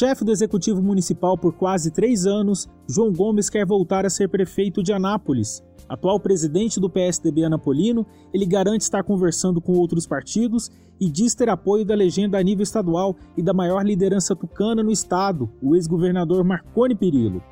[0.00, 4.82] Chefe do Executivo Municipal por quase três anos, João Gomes quer voltar a ser prefeito
[4.82, 5.62] de Anápolis.
[5.86, 11.50] Atual presidente do PSDB Anapolino, ele garante estar conversando com outros partidos e diz ter
[11.50, 16.42] apoio da legenda a nível estadual e da maior liderança tucana no estado, o ex-governador
[16.44, 17.42] Marconi Perillo.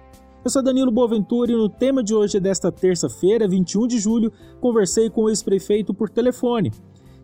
[0.43, 5.11] Eu sou Danilo Boaventura e no tema de hoje desta terça-feira, 21 de julho, conversei
[5.11, 6.73] com o ex-prefeito por telefone.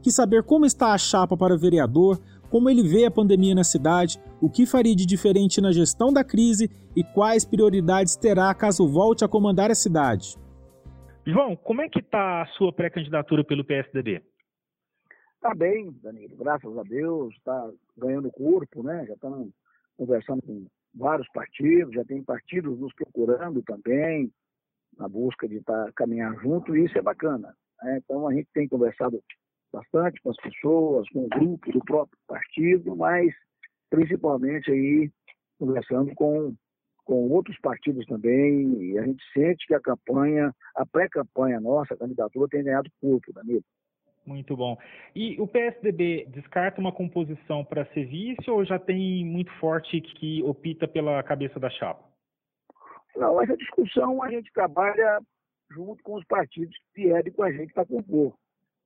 [0.02, 2.20] Quis saber como está a chapa para vereador,
[2.54, 6.22] como ele vê a pandemia na cidade, o que faria de diferente na gestão da
[6.22, 10.36] crise e quais prioridades terá caso volte a comandar a cidade.
[11.26, 14.22] João, como é que está a sua pré-candidatura pelo PSDB?
[15.36, 19.06] Está bem, Danilo, graças a Deus, está ganhando corpo, né?
[19.06, 19.48] Já estamos
[19.96, 24.30] conversando com vários partidos, já tem partidos nos procurando também,
[24.98, 27.54] na busca de estar tá, caminhar junto, e isso é bacana.
[27.82, 27.98] Né?
[28.04, 29.22] Então a gente tem conversado
[29.72, 33.32] bastante com as pessoas, com o grupo do próprio partido, mas
[33.94, 35.10] principalmente aí
[35.58, 36.54] conversando com,
[37.04, 41.96] com outros partidos também, e a gente sente que a campanha, a pré-campanha nossa, a
[41.96, 43.62] candidatura tem ganhado corpo, Danilo.
[44.26, 44.76] Muito bom.
[45.14, 50.42] E o PSDB descarta uma composição para ser vice ou já tem muito forte que
[50.42, 52.02] opta pela cabeça da chapa?
[53.14, 55.20] Não, essa discussão a gente trabalha
[55.70, 58.34] junto com os partidos que vierem com a gente para compor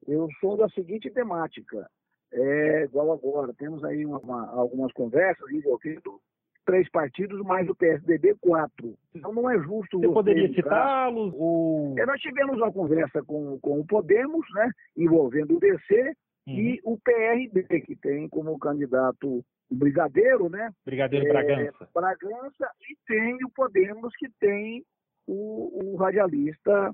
[0.06, 1.88] eu sou da seguinte temática,
[2.32, 6.20] é igual agora, temos aí uma, uma, algumas conversas envolvendo
[6.68, 8.94] três partidos mais o PSDB quatro.
[9.14, 9.98] Então não é justo.
[9.98, 11.32] Você, poderia citá-los?
[11.34, 11.98] Ou...
[11.98, 16.14] É, nós tivemos uma conversa com, com o Podemos, né, envolvendo o DC
[16.46, 16.54] uhum.
[16.54, 20.70] e o PRB, que tem como candidato o Brigadeiro, né?
[20.84, 21.88] Brigadeiro é, Bragança.
[21.94, 24.84] Bragança, e tem o Podemos, que tem
[25.26, 26.92] o, o radialista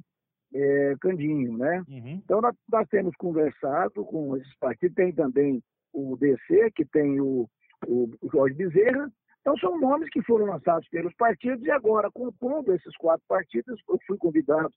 [0.55, 1.85] é, Candinho, né?
[1.89, 2.21] Uhum.
[2.25, 7.49] Então nós, nós, temos conversado com esses partidos, tem também o DC, que tem o,
[7.87, 9.11] o Jorge Bezerra,
[9.41, 13.99] então são nomes que foram lançados pelos partidos e agora, compondo esses quatro partidos, eu
[14.07, 14.73] fui convidado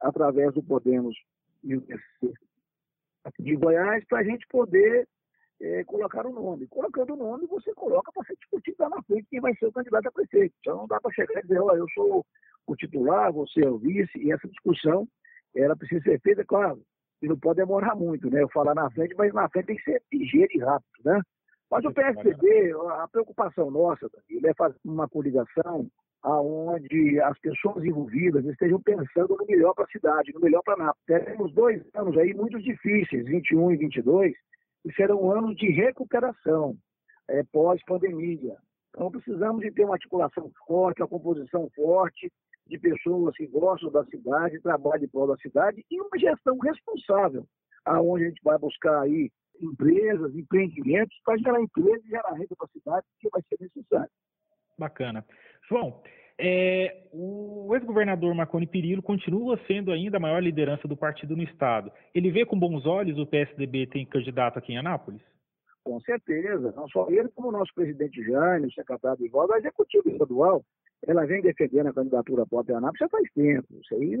[0.00, 1.16] através do Podemos
[1.62, 2.32] e o DC
[3.38, 5.06] de Goiás para a gente poder
[5.60, 6.66] é, colocar o nome.
[6.68, 9.72] Colocando o nome, você coloca para ser discutido lá na frente quem vai ser o
[9.72, 10.54] candidato a prefeito.
[10.60, 12.24] Então não dá para chegar e dizer, olha, eu sou
[12.66, 15.06] o titular, você é o vice, e essa discussão
[15.54, 16.80] ela precisa ser feita, claro,
[17.22, 18.42] e não pode demorar muito, né?
[18.42, 21.20] Eu falar na frente, mas na frente tem que ser ligeiro e rápido, né?
[21.70, 24.10] Mas o PSDB, a preocupação nossa
[24.44, 25.88] é fazer uma coligação
[26.22, 31.06] aonde as pessoas envolvidas estejam pensando no melhor para a cidade, no melhor para Nápoles.
[31.06, 34.34] Teremos dois anos aí muito difíceis, 21 e 22,
[34.84, 36.76] e serão anos de recuperação
[37.28, 38.56] é, pós-pandemia.
[38.90, 42.30] Então precisamos de ter uma articulação forte, uma composição forte,
[42.70, 47.44] de pessoas que gostam da cidade, trabalham em prol da cidade e uma gestão responsável,
[47.84, 52.66] aonde a gente vai buscar aí empresas, empreendimentos para gerar emprego e gerar renda para
[52.66, 54.10] a cidade, que vai ser necessário.
[54.78, 55.24] Bacana.
[55.68, 56.00] João,
[56.38, 61.92] é, o ex-governador Marconi Perillo continua sendo ainda a maior liderança do partido no estado.
[62.14, 65.20] Ele vê com bons olhos o PSDB tem candidato aqui em Anápolis?
[65.84, 66.72] Com certeza.
[66.76, 70.64] Não só ele, como o nosso presidente Jânio, secretário de Voz, a executivo estadual
[71.06, 73.66] ela vem defendendo a candidatura própria Anápolis já faz tempo.
[73.80, 74.18] Isso aí,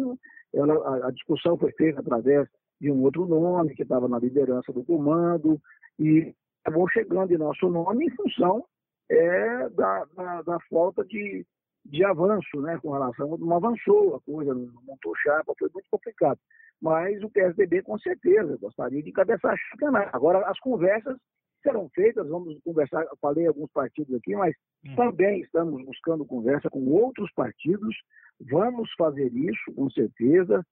[0.54, 2.48] ela, a, a, discussão foi feita através
[2.80, 5.60] de um outro nome que estava na liderança do comando
[5.98, 8.64] e acabou chegando em nosso nome em função
[9.10, 11.44] é, da, da, da, falta de,
[11.84, 16.38] de avanço, né, com relação, não avançou a coisa, não montou chapa, foi muito complicado.
[16.80, 21.16] Mas o PSDB, com certeza, gostaria de cabeçar a Agora, as conversas
[21.62, 24.54] serão feitas, vamos conversar, falei alguns partidos aqui, mas
[24.84, 24.94] hum.
[24.96, 27.96] também estamos buscando conversa com outros partidos,
[28.40, 30.64] vamos fazer isso, com certeza.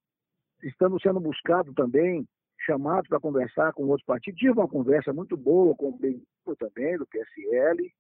[0.63, 2.27] Estamos sendo buscados também,
[2.65, 4.41] chamados para conversar com outros partidos.
[4.41, 6.27] Tive uma conversa muito boa com o Benito
[6.59, 7.93] também, do PSL.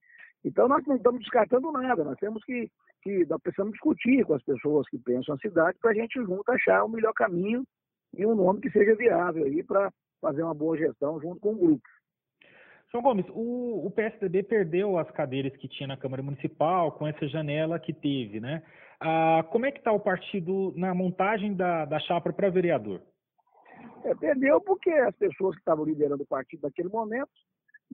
[0.44, 2.70] Então, nós não estamos descartando nada, nós temos que,
[3.02, 6.50] que nós precisamos discutir com as pessoas que pensam a cidade para a gente junto
[6.50, 7.64] achar o melhor caminho
[8.16, 11.58] e um nome que seja viável aí para fazer uma boa gestão junto com o
[11.58, 11.88] grupo.
[12.90, 17.28] João Gomes, o, o, PSDB perdeu as cadeiras que tinha na Câmara Municipal com essa
[17.28, 18.62] janela que teve, né?
[18.98, 23.02] Ah, como é que está o partido na montagem da, da chapa para vereador?
[24.04, 27.30] É, perdeu porque as pessoas que estavam liderando o partido naquele momento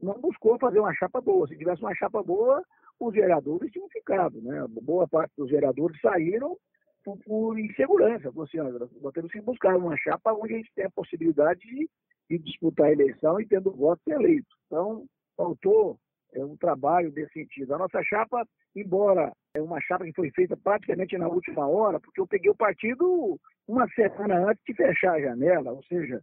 [0.01, 1.47] não buscou fazer uma chapa boa.
[1.49, 2.63] Se tivesse uma chapa boa,
[3.01, 4.65] os vereadores tinham ficado, né?
[4.83, 6.57] Boa parte dos vereadores saíram
[7.05, 8.29] por, por insegurança.
[8.29, 8.59] Assim,
[9.01, 11.89] nós temos que buscar uma chapa onde a gente tem a possibilidade de
[12.31, 14.55] e disputar a eleição e tendo voto ser eleito.
[14.67, 15.05] Então,
[15.37, 15.99] faltou
[16.33, 17.75] é, um trabalho desse sentido.
[17.75, 22.21] A nossa chapa, embora é uma chapa que foi feita praticamente na última hora, porque
[22.21, 26.21] eu peguei o partido uma semana antes de fechar a janela, ou seja,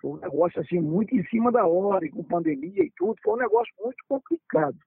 [0.00, 3.34] foi um negócio assim muito em cima da hora, e com pandemia e tudo, foi
[3.34, 4.78] um negócio muito complicado.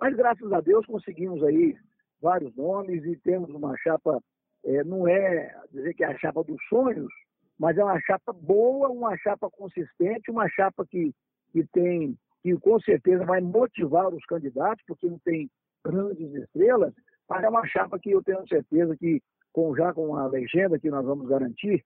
[0.00, 1.76] Mas graças a Deus conseguimos aí
[2.20, 4.20] vários nomes e temos uma chapa,
[4.64, 7.12] é, não é dizer que é a chapa dos sonhos,
[7.58, 11.12] mas é uma chapa boa, uma chapa consistente, uma chapa que,
[11.52, 15.50] que tem, que com certeza vai motivar os candidatos, porque não tem
[15.84, 16.94] grandes estrelas,
[17.28, 19.20] mas é uma chapa que eu tenho certeza que,
[19.52, 21.84] com, já com a legenda que nós vamos garantir,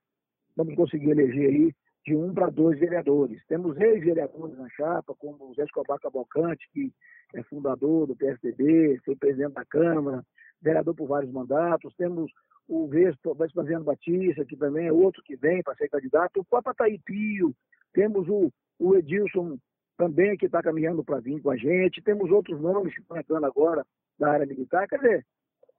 [0.56, 1.74] vamos conseguir eleger aí
[2.04, 3.40] de um para dois vereadores.
[3.46, 6.92] Temos ex-vereadores na chapa, como o Zé Escobar Cavalcante, que
[7.34, 10.24] é fundador do PSDB, foi presidente da Câmara,
[10.60, 11.94] vereador por vários mandatos.
[11.96, 12.30] Temos
[12.72, 12.88] o
[13.34, 16.40] Vespasiano Batista, que também é outro que vem para ser candidato.
[16.40, 17.54] O próprio Ataí Pio.
[17.92, 19.58] Temos o, o Edilson
[19.98, 22.02] também, que está caminhando para vir com a gente.
[22.02, 23.84] Temos outros nomes que estão entrando agora
[24.18, 24.88] da área militar.
[24.88, 25.26] Quer dizer,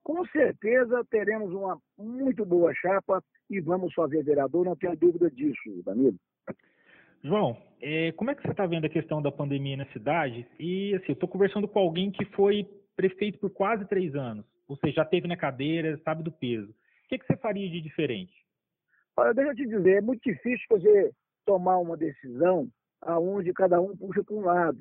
[0.04, 5.82] com certeza teremos uma muito boa chapa e vamos fazer vereador, não tenho dúvida disso,
[5.84, 6.16] Danilo.
[7.22, 10.46] João, é, como é que você está vendo a questão da pandemia na cidade?
[10.60, 14.44] E assim, eu estou conversando com alguém que foi prefeito por quase três anos.
[14.68, 16.74] Você já teve na cadeira, sabe do peso.
[17.04, 18.32] O que, que você faria de diferente?
[19.16, 21.12] Olha, deixa eu te dizer, é muito difícil você
[21.44, 22.68] tomar uma decisão
[23.00, 24.78] aonde cada um puxa para um lado.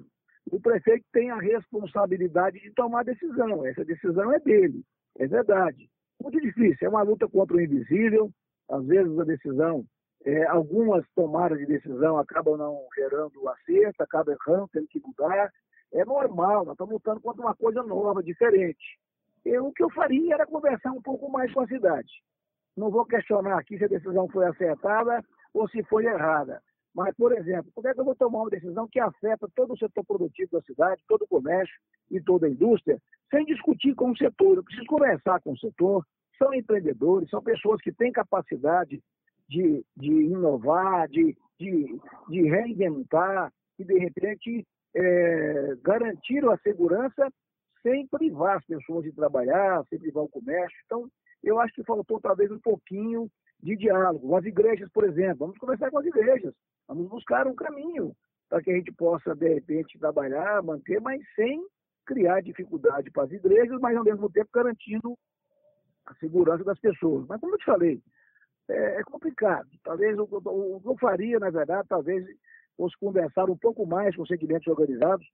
[0.52, 3.66] O prefeito tem a responsabilidade de tomar a decisão.
[3.66, 4.84] Essa decisão é dele,
[5.18, 5.90] é verdade.
[6.22, 8.32] Muito difícil, é uma luta contra o invisível.
[8.70, 9.86] Às vezes a decisão
[10.26, 15.52] é, algumas tomadas de decisão acabam não gerando acerto, acabam errando, tendo que mudar.
[15.92, 18.98] É normal, nós estamos lutando contra uma coisa nova, diferente.
[19.46, 22.10] Eu, o que eu faria era conversar um pouco mais com a cidade.
[22.76, 25.24] Não vou questionar aqui se a decisão foi acertada
[25.54, 26.62] ou se foi errada.
[26.96, 29.78] Mas, por exemplo, como é que eu vou tomar uma decisão que afeta todo o
[29.78, 31.74] setor produtivo da cidade, todo o comércio
[32.12, 33.00] e toda a indústria,
[33.32, 34.58] sem discutir com o setor?
[34.58, 36.06] Eu preciso conversar com o setor.
[36.38, 39.02] São empreendedores, são pessoas que têm capacidade
[39.50, 42.00] de, de inovar, de, de,
[42.30, 44.66] de reinventar e, de repente,
[44.96, 47.28] é, garantir a segurança
[47.84, 50.78] sem privar as pessoas de trabalhar, sem privar o comércio.
[50.86, 51.08] Então,
[51.44, 53.30] eu acho que faltou talvez um pouquinho
[53.62, 54.28] de diálogo.
[54.28, 56.54] Com as igrejas, por exemplo, vamos conversar com as igrejas,
[56.88, 58.16] vamos buscar um caminho
[58.50, 61.62] para que a gente possa, de repente, trabalhar, manter, mas sem
[62.06, 65.18] criar dificuldade para as igrejas, mas ao mesmo tempo garantindo
[66.06, 67.26] a segurança das pessoas.
[67.28, 68.02] Mas como eu te falei,
[68.70, 69.68] é, é complicado.
[69.84, 72.26] Talvez o, que eu faria, na verdade, talvez
[72.78, 75.26] fosse conversar um pouco mais com os segmentos organizados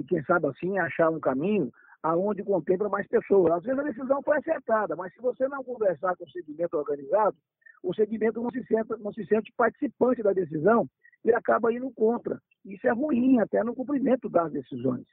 [0.00, 1.70] e, quem sabe assim, achar um caminho
[2.02, 3.52] aonde contempla mais pessoas.
[3.52, 7.36] Às vezes a decisão foi acertada, mas se você não conversar com o segmento organizado,
[7.82, 10.88] o segmento não se sente, não se sente participante da decisão
[11.24, 12.40] e acaba indo contra.
[12.64, 15.04] Isso é ruim até no cumprimento das decisões.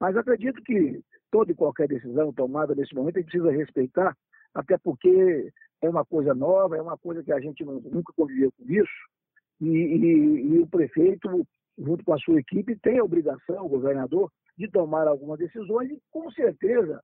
[0.00, 1.00] Mas acredito que
[1.30, 4.16] toda e qualquer decisão tomada nesse momento a gente precisa respeitar,
[4.54, 5.52] até porque
[5.82, 8.90] é uma coisa nova, é uma coisa que a gente nunca conviveu com isso,
[9.60, 11.46] e, e, e, o prefeito,
[11.78, 16.00] junto com a sua equipe, tem a obrigação, o governador, de tomar algumas decisões e,
[16.10, 17.00] com certeza,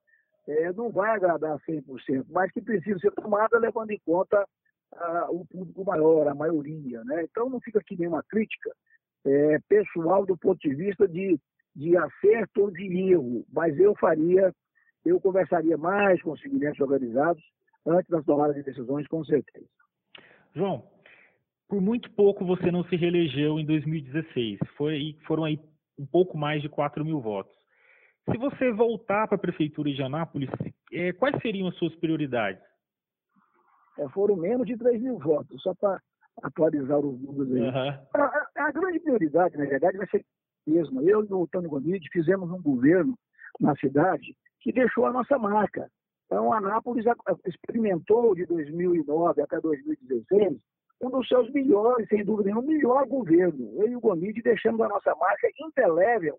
[0.49, 4.45] é, não vai agradar 100%, mas que precisa ser tomada levando em conta
[4.93, 7.03] a, o público maior, a maioria.
[7.05, 7.25] Né?
[7.25, 8.71] Então, não fica aqui nenhuma crítica
[9.25, 11.39] é, pessoal do ponto de vista de,
[11.75, 14.53] de acerto ou de erro, mas eu faria,
[15.05, 17.43] eu conversaria mais com os segmentos organizados
[17.87, 19.69] antes das tomadas de decisões, com certeza.
[20.55, 20.85] João,
[21.75, 24.61] por muito pouco você não se reelegeu em 2016.
[24.77, 25.59] Foi, foram aí
[25.99, 27.53] um pouco mais de 4 mil votos.
[28.31, 30.49] Se você voltar para a Prefeitura de Anápolis,
[30.93, 32.63] é, quais seriam as suas prioridades?
[33.99, 36.01] É, foram menos de 3 mil votos, só para
[36.45, 37.63] atualizar os números aí.
[37.63, 37.99] Uhum.
[38.15, 40.25] A, a, grande prioridade, na verdade, vai ser
[40.65, 41.03] mesmo.
[41.03, 43.19] Eu e o Antônio Gomide fizemos um governo
[43.59, 45.91] na cidade que deixou a nossa marca.
[46.27, 47.05] Então, Anápolis
[47.45, 50.57] experimentou de 2009 até 2016
[51.01, 53.73] um dos seus melhores, sem dúvida nenhuma, melhor governo.
[53.83, 56.39] Eu e o Gomide deixamos a nossa marca indelével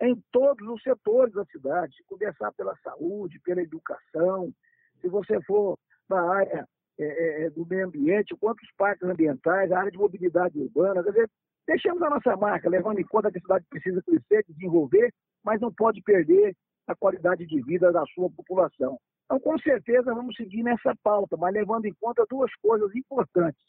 [0.00, 4.52] em todos os setores da cidade, começar pela saúde, pela educação.
[5.00, 6.66] Se você for na área
[6.98, 11.10] é, é, é, do meio ambiente, quantos parques ambientais, a área de mobilidade urbana, quer
[11.10, 11.30] dizer,
[11.66, 15.72] deixamos a nossa marca, levando em conta que a cidade precisa crescer, desenvolver, mas não
[15.72, 16.54] pode perder
[16.86, 18.98] a qualidade de vida da sua população.
[19.24, 23.62] Então, com certeza, vamos seguir nessa pauta, mas levando em conta duas coisas importantes.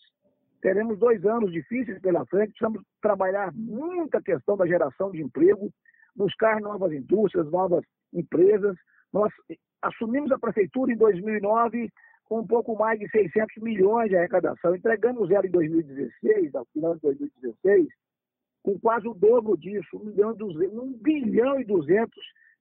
[0.62, 5.72] Teremos dois anos difíceis pela frente, precisamos trabalhar muita questão da geração de emprego,
[6.16, 7.84] buscar novas indústrias, novas
[8.14, 8.76] empresas.
[9.14, 9.32] Nós
[9.82, 11.90] assumimos a prefeitura em 2009
[12.26, 14.76] com um pouco mais de 600 milhões de arrecadação.
[14.76, 17.88] Entregamos ela em 2016, ao final de 2016,
[18.64, 22.10] com quase o dobro disso, 1 bilhão, 1 bilhão e 200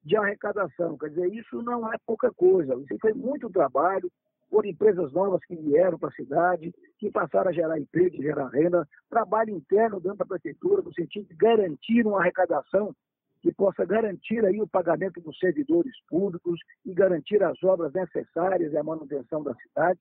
[0.05, 0.99] de arrecadação.
[0.99, 2.75] Quer dizer, isso não é pouca coisa.
[2.75, 4.11] Isso foi muito trabalho
[4.51, 8.87] por empresas novas que vieram para a cidade, que passaram a gerar emprego, gerar renda,
[9.11, 12.95] trabalho interno dentro da prefeitura, no sentido de garantir uma arrecadação
[13.43, 18.77] que possa garantir aí o pagamento dos servidores públicos e garantir as obras necessárias e
[18.77, 20.01] a manutenção da cidade.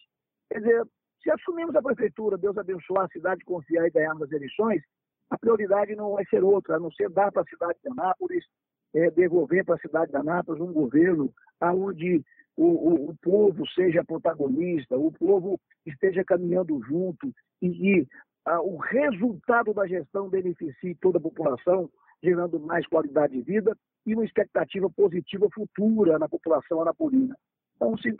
[0.49, 0.85] Quer dizer,
[1.21, 4.81] se assumimos a prefeitura, Deus abençoar a cidade, confiar e ganharmos as eleições,
[5.29, 8.45] a prioridade não vai ser outra, a não ser dar para a cidade de Anápolis,
[8.93, 12.23] é, devolver para a cidade de Anápolis um governo onde
[12.55, 18.07] o, o, o, povo seja protagonista, o povo esteja caminhando junto e, e
[18.45, 21.89] a, o resultado da gestão beneficie toda a população,
[22.21, 27.35] gerando mais qualidade de vida e uma expectativa positiva futura na população anapolina.
[27.75, 28.15] Então, se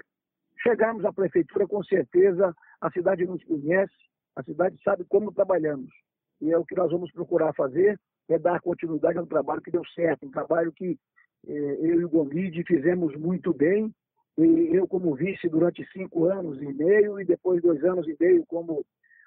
[0.62, 3.94] chegarmos à prefeitura, com certeza a cidade nos conhece,
[4.36, 5.90] a cidade sabe como trabalhamos.
[6.42, 8.00] E é o que nós vamos procurar fazer,
[8.30, 10.98] é dar continuidade a um trabalho que deu certo, um trabalho que
[11.48, 13.94] eh, eu e o Gomide fizemos muito bem,
[14.38, 18.84] eu como vice durante cinco anos e meio, e depois dois anos e meio como,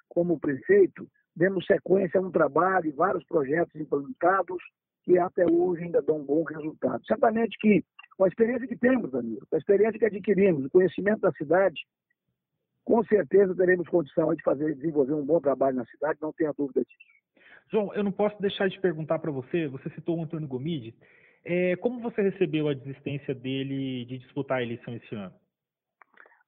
[0.09, 4.61] como prefeito, demos sequência a um trabalho e vários projetos implantados
[5.03, 7.05] que até hoje ainda dão um bom resultado.
[7.05, 7.85] Certamente que
[8.17, 11.79] com a experiência que temos, Danilo, com a experiência que adquirimos, o conhecimento da cidade,
[12.83, 16.81] com certeza teremos condição de fazer, desenvolver um bom trabalho na cidade, não tenha dúvida
[16.81, 17.16] disso.
[17.69, 20.95] João, eu não posso deixar de perguntar para você, você citou o Antônio Gomide,
[21.43, 25.33] é, como você recebeu a desistência dele de disputar a eleição esse ano?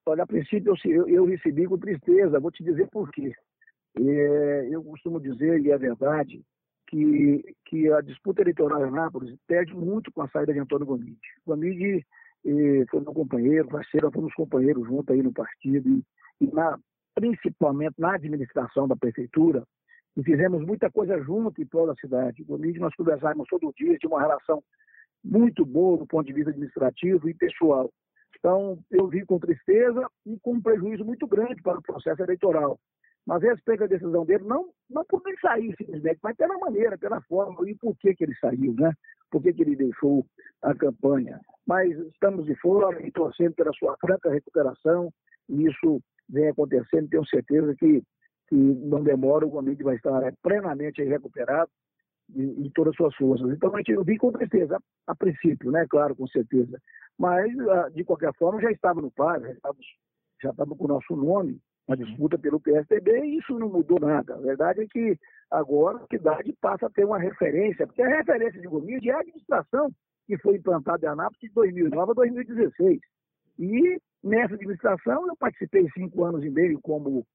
[0.06, 3.32] Olha, a princípio eu, eu recebi com tristeza, vou te dizer por quê.
[3.98, 6.42] É, eu costumo dizer, e é verdade,
[6.90, 11.20] que, que a disputa eleitoral em Anápolis perde muito com a saída de Antônio Gomide.
[11.46, 12.04] Gomide
[12.44, 16.04] eh, foi meu companheiro, parceiro, fomos companheiros juntos aí no partido e,
[16.40, 16.78] e na,
[17.14, 19.64] principalmente na administração da prefeitura,
[20.16, 22.44] e fizemos muita coisa junto em prol da cidade.
[22.44, 24.62] Gomide nós conversávamos todo dia, tinha uma relação
[25.22, 27.90] muito boa do ponto de vista administrativo e pessoal.
[28.38, 32.78] Então, eu vi com tristeza e com um prejuízo muito grande para o processo eleitoral.
[33.26, 37.20] Mas respeito a decisão dele, não, não por ele sair simplesmente, mas pela maneira, pela
[37.22, 38.92] forma e por que, que ele saiu, né?
[39.30, 40.26] Por que, que ele deixou
[40.62, 41.38] a campanha.
[41.66, 45.12] Mas estamos de fora e torcendo pela sua franca recuperação,
[45.48, 48.02] e isso vem acontecendo, tenho certeza que,
[48.50, 51.70] que não demora, o Gomide vai estar plenamente recuperado
[52.36, 53.50] em todas as suas forças.
[53.50, 55.86] Então, a gente eu vi com certeza, a, a, princípio, né?
[55.88, 56.78] Claro, com certeza.
[57.18, 59.76] Mas, ah, de qualquer forma, já estava no par, já estava,
[60.42, 64.34] já estava com o nosso nome, uma disputa pelo PSDB e isso não mudou nada.
[64.34, 65.18] A verdade é que
[65.50, 69.20] agora a cidade passa a ter uma referência, porque a referência de Gomide é a
[69.20, 69.90] administração
[70.26, 73.00] que foi implantada em Anápolis de 2009 a 2016.
[73.58, 77.26] E nessa administração eu participei cinco anos e meio como,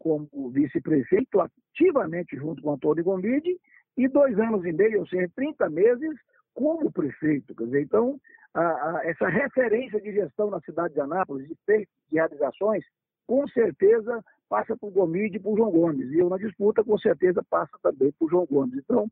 [0.00, 3.56] como vice-prefeito, ativamente junto com Antônio Gomide,
[3.96, 6.18] e dois anos e meio, ou seja, 30 meses,
[6.54, 7.54] como prefeito.
[7.54, 8.18] Quer dizer, então,
[8.54, 12.84] a, a, essa referência de gestão na cidade de Anápolis, de feitos, de realizações,
[13.26, 16.10] com certeza passa por Gomide e por João Gomes.
[16.10, 18.74] E eu na disputa, com certeza, passa também por João Gomes.
[18.78, 19.06] Então,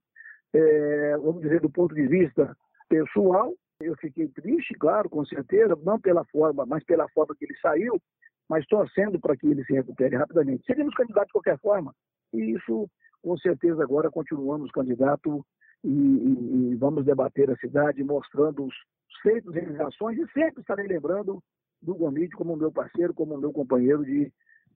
[0.53, 2.57] é, vamos dizer, do ponto de vista
[2.89, 7.57] pessoal, eu fiquei triste, claro, com certeza, não pela forma, mas pela forma que ele
[7.61, 8.01] saiu,
[8.49, 10.65] mas torcendo para que ele se recupere rapidamente.
[10.65, 11.95] Seríamos candidatos de qualquer forma,
[12.33, 12.89] e isso,
[13.23, 15.45] com certeza, agora continuamos candidato
[15.85, 18.75] e, e, e vamos debater a cidade, mostrando os
[19.23, 21.43] feitos e realizações, e sempre estarei lembrando
[21.81, 24.33] do Gomide como meu parceiro, como meu companheiro de,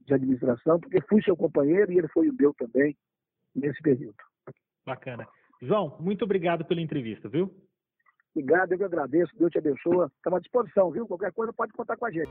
[0.07, 2.97] de administração, porque fui seu companheiro e ele foi o meu também
[3.55, 4.17] nesse período.
[4.87, 5.27] Bacana.
[5.61, 7.53] João, muito obrigado pela entrevista, viu?
[8.35, 10.09] Obrigado, eu que agradeço, Deus te abençoe.
[10.17, 11.07] Estamos à disposição, viu?
[11.07, 12.31] Qualquer coisa pode contar com a gente.